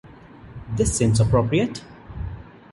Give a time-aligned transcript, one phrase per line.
[0.77, 1.83] This seems appropriate.